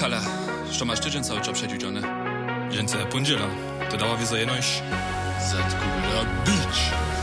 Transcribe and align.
Kala, 0.00 0.20
što 0.72 0.84
masz 0.84 1.00
tydzień 1.00 1.24
cały 1.24 1.40
czas 1.40 1.54
przedziudziony? 1.54 2.02
Dżęce 2.70 2.98
pundziela. 2.98 3.46
To 3.90 3.96
dała 3.96 4.16
wizo 4.16 4.36
jenoś. 4.36 4.82
Zatkula 5.50 6.24
beach. 6.46 7.17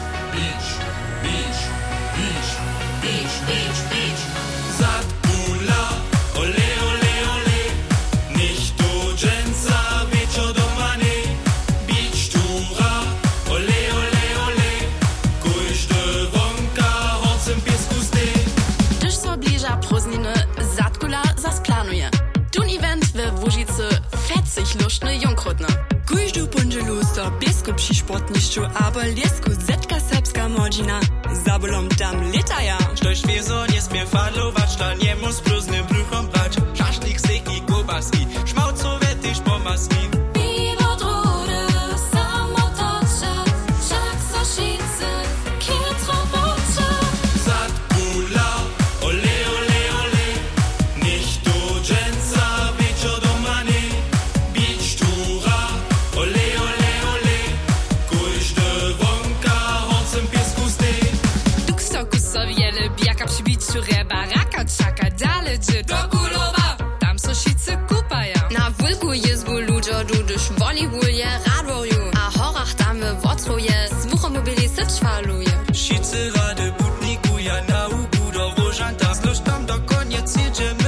Łużycy 23.76 24.02
fetzig 24.28 24.82
luszny 24.84 25.18
Junkrutny. 25.18 25.68
Kujdu 26.08 26.48
pundzielu 26.48 27.04
sto 27.04 27.32
biskup 27.32 27.82
sportniszczu, 27.82 28.62
aber 28.76 29.06
liesku 29.06 29.52
zetka 29.68 30.00
serbska 30.00 30.50
modzina. 30.50 31.00
Zabolom 31.46 31.90
tam 31.90 32.32
litaja. 32.32 32.78
Štož 32.96 33.22
wieso 33.28 33.66
nie 33.66 33.82
smie 33.82 34.06
falować, 34.06 34.76
ta 34.76 34.94
nie 34.94 35.16
mu 35.16 35.32
z 35.32 35.42
próżnym 35.42 35.86
bruchom 35.86 36.28
brać. 36.28 36.54
Szaszlik, 36.74 37.20
steak 37.20 37.58
i 37.58 37.62
kiełbaski, 37.62 38.28
szmałcowe 38.46 39.16
tyż 39.22 39.40
pomaski. 39.40 40.25
Wiele 63.44 63.56
bijaka 63.56 63.66
przybiciu 63.66 63.82
reba, 63.92 64.26
raka, 64.26 64.66
czaka, 64.66 65.10
dalej 65.10 65.60
gdzie 65.60 65.84
do 65.84 65.96
Kulowa. 66.10 66.78
Tam 67.00 67.20
soszicy 67.20 67.78
kupaja. 67.88 68.50
Na 68.52 68.72
wulku 68.72 69.14
jest 69.14 69.46
bu 69.46 69.60
ludzo, 69.60 70.04
dudysz 70.04 70.52
woli 70.58 70.88
wuje, 70.88 71.28
radwoju. 71.46 72.12
A 72.14 72.32
horach 72.40 72.74
tam 72.76 73.00
wocruje, 73.24 73.90
z 74.02 74.06
wuchom 74.06 74.34
mobili 74.34 74.70
syć 74.70 75.00
faluje. 75.00 75.52
Šice 75.74 76.32
rady 76.32 76.74
butniku, 76.80 77.40
ja 77.40 77.62
na 77.70 77.88
ubu 77.88 78.32
do 78.32 78.54
rożanta. 78.58 79.14
Zlož 79.14 79.40
tam 79.40 79.66
do 79.66 79.80
koniec 79.80 80.36
jedziemy 80.36 80.85